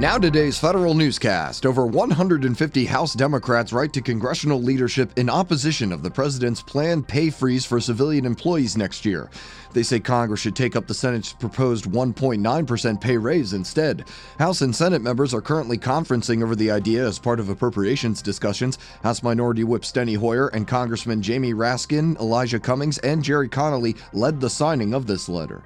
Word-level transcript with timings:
Now, 0.00 0.16
today's 0.16 0.58
federal 0.58 0.94
newscast. 0.94 1.66
Over 1.66 1.84
150 1.84 2.86
House 2.86 3.12
Democrats 3.12 3.70
write 3.70 3.92
to 3.92 4.00
congressional 4.00 4.62
leadership 4.62 5.18
in 5.18 5.28
opposition 5.28 5.92
of 5.92 6.02
the 6.02 6.10
president's 6.10 6.62
planned 6.62 7.06
pay 7.06 7.28
freeze 7.28 7.66
for 7.66 7.80
civilian 7.80 8.24
employees 8.24 8.78
next 8.78 9.04
year. 9.04 9.28
They 9.74 9.82
say 9.82 10.00
Congress 10.00 10.40
should 10.40 10.56
take 10.56 10.74
up 10.74 10.86
the 10.86 10.94
Senate's 10.94 11.34
proposed 11.34 11.84
1.9% 11.84 12.98
pay 12.98 13.18
raise 13.18 13.52
instead. 13.52 14.06
House 14.38 14.62
and 14.62 14.74
Senate 14.74 15.02
members 15.02 15.34
are 15.34 15.42
currently 15.42 15.76
conferencing 15.76 16.42
over 16.42 16.56
the 16.56 16.70
idea 16.70 17.06
as 17.06 17.18
part 17.18 17.38
of 17.38 17.50
appropriations 17.50 18.22
discussions. 18.22 18.78
House 19.02 19.22
Minority 19.22 19.64
Whip 19.64 19.82
Steny 19.82 20.16
Hoyer 20.16 20.48
and 20.48 20.66
Congressman 20.66 21.20
Jamie 21.20 21.52
Raskin, 21.52 22.18
Elijah 22.18 22.58
Cummings, 22.58 22.96
and 23.00 23.22
Gerry 23.22 23.50
Connolly 23.50 23.96
led 24.14 24.40
the 24.40 24.48
signing 24.48 24.94
of 24.94 25.06
this 25.06 25.28
letter. 25.28 25.62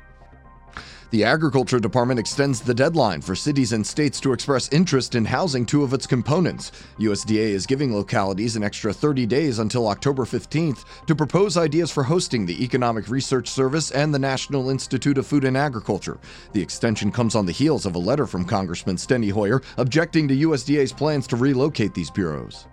The 1.15 1.23
Agriculture 1.23 1.79
Department 1.79 2.19
extends 2.19 2.61
the 2.61 2.75
deadline 2.75 3.21
for 3.21 3.37
cities 3.37 3.73
and 3.73 3.87
states 3.87 4.19
to 4.19 4.33
express 4.33 4.69
interest 4.73 5.15
in 5.15 5.25
housing 5.25 5.65
two 5.65 5.85
of 5.85 5.95
its 5.95 6.09
components. 6.09 6.73
USDA 6.99 7.51
is 7.51 7.67
giving 7.67 7.95
localities 7.95 8.57
an 8.57 8.65
extra 8.65 8.93
30 8.93 9.25
days 9.25 9.61
until 9.61 9.87
October 9.87 10.25
15th 10.25 10.85
to 11.07 11.15
propose 11.15 11.57
ideas 11.57 11.93
for 11.93 12.03
hosting 12.03 12.45
the 12.45 12.65
Economic 12.65 13.09
Research 13.09 13.47
Service 13.47 13.93
and 13.93 14.13
the 14.13 14.19
National 14.19 14.71
Institute 14.71 15.17
of 15.17 15.25
Food 15.25 15.45
and 15.45 15.57
Agriculture. 15.57 16.19
The 16.53 16.63
extension 16.63 17.13
comes 17.13 17.37
on 17.37 17.47
the 17.47 17.53
heels 17.53 17.87
of 17.87 17.95
a 17.95 17.99
letter 18.01 18.27
from 18.27 18.45
Congressman 18.45 18.97
Steny 18.97 19.31
Hoyer 19.31 19.63
objecting 19.77 20.27
to 20.27 20.35
USDA's 20.35 20.93
plans 20.93 21.29
to 21.29 21.37
relocate 21.37 21.95
these 21.95 22.11
bureaus. 22.11 22.67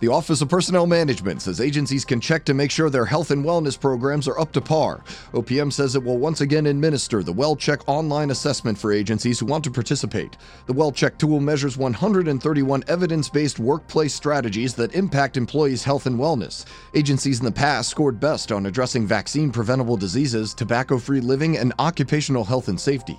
The 0.00 0.08
Office 0.08 0.40
of 0.40 0.48
Personnel 0.48 0.86
Management 0.86 1.42
says 1.42 1.60
agencies 1.60 2.06
can 2.06 2.22
check 2.22 2.46
to 2.46 2.54
make 2.54 2.70
sure 2.70 2.88
their 2.88 3.04
health 3.04 3.30
and 3.30 3.44
wellness 3.44 3.78
programs 3.78 4.26
are 4.28 4.40
up 4.40 4.50
to 4.52 4.60
par. 4.62 5.04
OPM 5.34 5.70
says 5.70 5.94
it 5.94 6.02
will 6.02 6.16
once 6.16 6.40
again 6.40 6.64
administer 6.64 7.22
the 7.22 7.34
WellCheck 7.34 7.82
online 7.86 8.30
assessment 8.30 8.78
for 8.78 8.94
agencies 8.94 9.38
who 9.38 9.44
want 9.44 9.62
to 9.64 9.70
participate. 9.70 10.38
The 10.64 10.72
WellCheck 10.72 11.18
tool 11.18 11.38
measures 11.38 11.76
131 11.76 12.82
evidence 12.88 13.28
based 13.28 13.58
workplace 13.58 14.14
strategies 14.14 14.72
that 14.76 14.94
impact 14.94 15.36
employees' 15.36 15.84
health 15.84 16.06
and 16.06 16.18
wellness. 16.18 16.64
Agencies 16.94 17.40
in 17.40 17.44
the 17.44 17.52
past 17.52 17.90
scored 17.90 18.18
best 18.18 18.52
on 18.52 18.64
addressing 18.64 19.06
vaccine 19.06 19.50
preventable 19.50 19.98
diseases, 19.98 20.54
tobacco 20.54 20.96
free 20.96 21.20
living, 21.20 21.58
and 21.58 21.74
occupational 21.78 22.44
health 22.44 22.68
and 22.68 22.80
safety. 22.80 23.18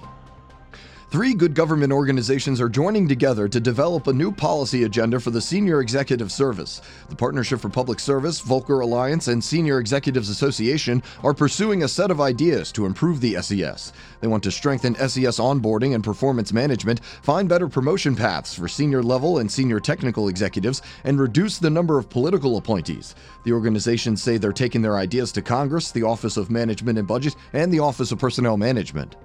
Three 1.12 1.34
good 1.34 1.54
government 1.54 1.92
organizations 1.92 2.62
are 2.62 2.70
joining 2.70 3.06
together 3.06 3.50
to 3.50 3.60
develop 3.60 4.08
a 4.08 4.14
new 4.14 4.32
policy 4.32 4.86
agenda 4.86 5.20
for 5.20 5.30
the 5.30 5.42
Senior 5.42 5.82
Executive 5.82 6.32
Service. 6.32 6.82
The 7.10 7.18
Partnership 7.18 7.60
for 7.60 7.68
Public 7.68 8.00
Service, 8.00 8.42
Volcker 8.42 8.82
Alliance, 8.82 9.28
and 9.28 9.44
Senior 9.44 9.82
Executives 9.82 10.30
Association 10.30 11.04
are 11.22 11.34
pursuing 11.34 11.84
a 11.84 11.88
set 11.90 12.12
of 12.12 12.22
ideas 12.22 12.72
to 12.72 12.86
improve 12.86 13.20
the 13.20 13.42
SES. 13.42 13.92
They 14.22 14.28
want 14.30 14.42
to 14.44 14.52
strengthen 14.52 14.96
SES 14.96 15.38
onboarding 15.38 15.96
and 15.96 16.02
performance 16.02 16.54
management, 16.54 17.04
find 17.04 17.50
better 17.50 17.68
promotion 17.68 18.16
paths 18.16 18.56
for 18.56 18.70
senior 18.70 19.04
level 19.04 19.40
and 19.40 19.52
senior 19.52 19.82
technical 19.82 20.30
executives, 20.30 20.82
and 21.04 21.20
reduce 21.20 21.58
the 21.58 21.70
number 21.70 22.00
of 22.00 22.10
political 22.10 22.56
appointees. 22.56 23.16
The 23.44 23.52
organizations 23.52 24.24
say 24.24 24.38
they're 24.38 24.54
taking 24.54 24.82
their 24.82 24.96
ideas 24.96 25.34
to 25.34 25.42
Congress, 25.42 25.92
the 25.92 26.04
Office 26.04 26.38
of 26.38 26.50
Management 26.50 26.98
and 26.98 27.06
Budget, 27.06 27.36
and 27.52 27.70
the 27.70 27.80
Office 27.80 28.14
of 28.14 28.20
Personnel 28.20 28.56
Management. 28.56 29.18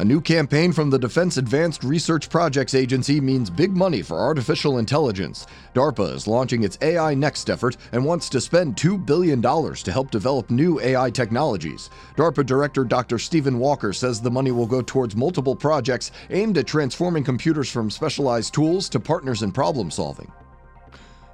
A 0.00 0.04
new 0.04 0.22
campaign 0.22 0.72
from 0.72 0.88
the 0.88 0.98
Defense 0.98 1.36
Advanced 1.36 1.84
Research 1.84 2.30
Projects 2.30 2.74
Agency 2.74 3.20
means 3.20 3.50
big 3.50 3.76
money 3.76 4.00
for 4.00 4.18
artificial 4.18 4.78
intelligence. 4.78 5.46
DARPA 5.74 6.14
is 6.14 6.26
launching 6.26 6.62
its 6.62 6.78
AI 6.80 7.12
Next 7.12 7.50
effort 7.50 7.76
and 7.92 8.02
wants 8.02 8.30
to 8.30 8.40
spend 8.40 8.76
$2 8.76 9.04
billion 9.04 9.42
to 9.42 9.92
help 9.92 10.10
develop 10.10 10.48
new 10.48 10.80
AI 10.80 11.10
technologies. 11.10 11.90
DARPA 12.16 12.46
Director 12.46 12.82
Dr. 12.82 13.18
Steven 13.18 13.58
Walker 13.58 13.92
says 13.92 14.22
the 14.22 14.30
money 14.30 14.52
will 14.52 14.64
go 14.64 14.80
towards 14.80 15.14
multiple 15.14 15.54
projects 15.54 16.12
aimed 16.30 16.56
at 16.56 16.66
transforming 16.66 17.22
computers 17.22 17.70
from 17.70 17.90
specialized 17.90 18.54
tools 18.54 18.88
to 18.88 18.98
partners 18.98 19.42
in 19.42 19.52
problem 19.52 19.90
solving. 19.90 20.32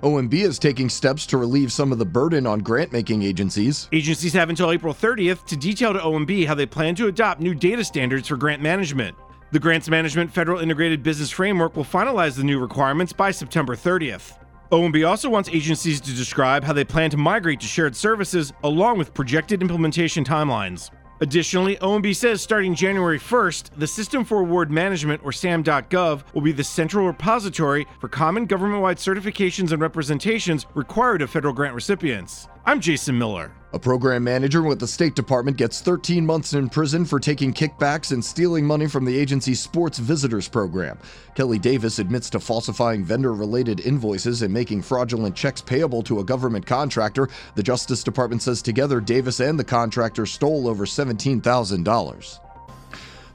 OMB 0.03 0.35
is 0.35 0.59
taking 0.59 0.91
steps 0.91 1.25
to 1.25 1.39
relieve 1.39 1.73
some 1.73 1.91
of 1.91 1.99
the 1.99 2.05
burden 2.05 2.47
on 2.47 2.59
grant 2.59 2.93
making 2.93 3.23
agencies. 3.23 3.89
Agencies 3.93 4.35
have 4.35 4.51
until 4.51 4.71
April 4.71 4.93
30th 4.93 5.47
to 5.47 5.57
detail 5.57 5.95
to 5.95 5.99
OMB 5.99 6.47
how 6.47 6.55
they 6.55 6.67
plan 6.67 6.95
to 6.97 7.07
adopt 7.07 7.41
new 7.41 7.55
data 7.55 7.83
standards 7.83 8.29
for 8.29 8.37
grant 8.37 8.61
management. 8.61 9.17
The 9.53 9.59
Grants 9.59 9.89
Management 9.89 10.31
Federal 10.31 10.61
Integrated 10.61 11.03
Business 11.03 11.31
Framework 11.31 11.77
will 11.77 11.85
finalize 11.85 12.37
the 12.37 12.45
new 12.45 12.59
requirements 12.59 13.15
by 13.15 13.31
September 13.31 13.75
30th. 13.75 14.39
OMB 14.71 15.09
also 15.09 15.31
wants 15.31 15.49
agencies 15.49 16.01
to 16.03 16.13
describe 16.13 16.63
how 16.63 16.75
they 16.75 16.85
plan 16.85 17.09
to 17.09 17.17
migrate 17.17 17.61
to 17.61 17.67
shared 17.67 17.97
services 17.97 18.53
along 18.65 18.99
with 18.99 19.15
projected 19.15 19.63
implementation 19.63 20.25
timelines. 20.25 20.91
Additionally, 21.21 21.77
OMB 21.77 22.15
says 22.15 22.43
starting 22.43 22.75
January 22.75 23.19
1st, 23.19 23.71
the 23.77 23.87
System 23.87 24.25
for 24.25 24.41
Award 24.41 24.71
Management, 24.71 25.23
or 25.25 25.33
SAM.gov, 25.33 26.23
will 26.35 26.43
be 26.43 26.53
the 26.53 26.65
central 26.65 27.07
repository 27.07 27.87
for 28.01 28.09
common 28.09 28.45
government 28.45 28.83
wide 28.83 28.99
certifications 28.99 29.73
and 29.73 29.81
representations 29.81 30.67
required 30.75 31.23
of 31.23 31.31
federal 31.31 31.55
grant 31.55 31.75
recipients. 31.75 32.49
I'm 32.67 32.81
Jason 32.81 33.19
Miller. 33.19 33.53
A 33.77 33.79
program 33.79 34.25
manager 34.25 34.63
with 34.63 34.81
the 34.81 34.87
State 34.87 35.15
Department 35.15 35.59
gets 35.59 35.83
13 35.83 36.25
months 36.25 36.55
in 36.55 36.71
prison 36.71 37.05
for 37.05 37.21
taking 37.21 37.53
kickbacks 37.53 38.11
and 38.11 38.25
stealing 38.25 38.65
money 38.65 38.87
from 38.87 39.05
the 39.05 39.19
agency's 39.19 39.61
sports 39.61 39.99
visitors 39.99 40.49
program. 40.49 40.99
Kelly 41.35 41.59
Davis 41.59 41.99
admits 41.99 42.31
to 42.31 42.41
falsifying 42.41 43.05
vendor 43.05 43.35
related 43.35 43.81
invoices 43.81 44.41
and 44.41 44.51
making 44.51 44.81
fraudulent 44.81 45.37
checks 45.37 45.61
payable 45.61 46.03
to 46.05 46.21
a 46.21 46.25
government 46.25 46.65
contractor. 46.65 47.29
The 47.55 47.63
Justice 47.63 48.03
Department 48.03 48.41
says 48.41 48.63
together 48.63 48.99
Davis 48.99 49.41
and 49.41 49.59
the 49.59 49.65
contractor 49.65 50.25
stole 50.25 50.69
over 50.69 50.87
$17,000. 50.87 52.46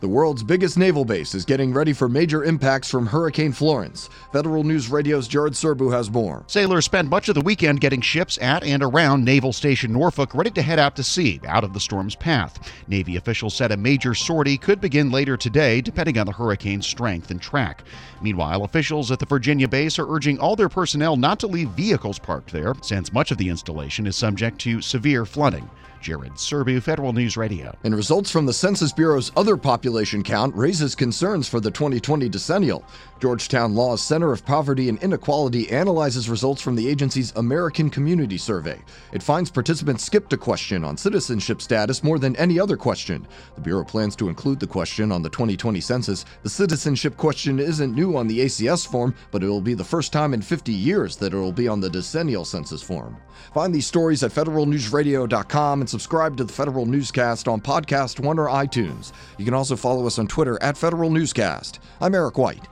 The 0.02 0.08
world's 0.08 0.42
biggest 0.42 0.80
naval 0.80 1.06
base 1.06 1.36
is 1.36 1.46
getting 1.46 1.72
ready 1.72 1.94
for 1.94 2.10
major 2.10 2.44
impacts 2.44 2.90
from 2.90 3.06
Hurricane 3.06 3.52
Florence. 3.52 4.10
Federal 4.34 4.64
News 4.64 4.90
Radio's 4.90 5.28
Jared 5.28 5.54
Serbu 5.54 5.94
has 5.94 6.10
more. 6.10 6.44
Sailors 6.48 6.86
spent 6.86 7.08
much 7.08 7.30
of 7.30 7.36
the 7.36 7.42
weekend 7.42 7.82
getting 7.82 8.02
ships 8.02 8.40
at 8.42 8.64
and 8.64 8.82
around 8.82 9.24
Naval 9.24 9.54
Station 9.54 9.94
Norfolk 9.94 10.34
ready 10.34 10.50
to 10.50 10.62
head 10.64 10.80
out 10.80 10.96
to 10.96 11.04
sea, 11.04 11.40
out 11.46 11.64
of 11.64 11.74
the 11.74 11.80
storm's 11.80 12.16
path. 12.16 12.72
Navy 12.88 13.16
officials 13.16 13.54
said 13.54 13.72
a 13.72 13.78
major 13.78 14.16
sortie 14.16 14.58
could 14.58 14.82
begin 14.82 15.12
later 15.12 15.38
today, 15.38 15.82
depending 15.82 16.18
on 16.18 16.26
the 16.26 16.32
hurricane's 16.32 16.88
strength 16.88 17.30
and 17.30 17.40
track. 17.40 17.84
Meanwhile, 18.24 18.64
officials 18.64 19.12
at 19.12 19.20
the 19.20 19.28
Virginia 19.28 19.68
base 19.68 20.00
are 20.00 20.12
urging 20.12 20.40
all 20.40 20.56
their 20.56 20.68
personnel 20.68 21.16
not 21.16 21.40
to 21.42 21.48
leave 21.48 21.70
vehicles 21.70 22.18
parked 22.18 22.52
there, 22.52 22.74
since 22.82 23.14
much 23.14 23.30
of 23.30 23.38
the 23.38 23.50
installation 23.50 24.08
is 24.08 24.16
subject 24.16 24.58
to 24.62 24.82
severe 24.82 25.28
flooding. 25.28 25.70
Jared 26.02 26.34
Serbu, 26.34 26.82
Federal 26.82 27.14
News 27.14 27.38
Radio. 27.38 27.76
And 27.84 27.96
results 27.96 28.32
from 28.32 28.46
the 28.46 28.54
Census 28.54 28.92
Bureau's 28.92 29.32
other 29.36 29.56
population 29.56 30.24
count 30.24 30.56
raises 30.56 30.96
concerns 30.96 31.48
for 31.48 31.60
the 31.60 31.72
2020 31.72 32.28
decennial. 32.28 32.84
Georgetown 33.22 33.76
Law's 33.76 34.02
Center 34.02 34.32
of 34.32 34.44
Poverty 34.44 34.90
and 34.90 35.02
Inequality 35.04 35.70
analyzes 35.70 36.28
results 36.28 36.60
from 36.60 36.76
the 36.76 36.88
agency's 36.88 37.32
American 37.36 37.90
Community 37.90 38.38
Survey. 38.38 38.82
It 39.14 39.22
finds 39.22 39.52
participants 39.52 40.04
skipped 40.04 40.34
a 40.34 40.38
question 40.38 40.84
on 40.84 40.98
citizenship 40.98 41.62
status 41.62 42.04
more 42.04 42.18
than 42.18 42.36
any 42.38 42.60
other 42.60 42.76
question. 42.76 43.28
The 43.54 43.62
Bureau 43.62 43.86
plans 43.86 44.16
to 44.16 44.28
include 44.28 44.60
the 44.60 44.66
question 44.66 45.12
on 45.12 45.22
the 45.22 45.30
2020 45.30 45.80
census. 45.82 46.26
The 46.42 46.50
citizenship 46.50 47.16
question 47.16 47.60
isn't 47.60 47.94
new 47.94 48.18
on 48.18 48.28
the 48.28 48.40
ACS 48.40 48.88
form, 48.88 49.14
but 49.30 49.44
it 49.44 49.48
will 49.48 49.62
be 49.62 49.76
the 49.76 49.84
first 49.84 50.12
time 50.12 50.34
in 50.34 50.42
50 50.42 50.72
years 50.72 51.16
that 51.18 51.34
it 51.34 51.38
will 51.38 51.52
be 51.52 51.68
on 51.68 51.80
the 51.80 51.90
decennial 51.90 52.44
census 52.44 52.82
form. 52.82 53.18
Find 53.54 53.74
these 53.74 53.86
stories 53.86 54.24
at 54.24 54.32
federalnewsradio.com 54.32 55.82
and 55.82 55.90
subscribe 55.92 56.38
to 56.38 56.46
the 56.46 56.54
Federal 56.54 56.86
Newscast 56.86 57.50
on 57.50 57.60
Podcast 57.60 58.22
One 58.22 58.40
or 58.40 58.48
iTunes. 58.48 59.12
You 59.38 59.44
can 59.44 59.54
also 59.54 59.76
follow 59.76 60.08
us 60.08 60.18
on 60.18 60.28
Twitter 60.28 60.58
at 60.64 60.78
Federal 60.78 61.10
Newscast. 61.10 61.82
I'm 62.00 62.16
Eric 62.16 62.38
White. 62.38 62.66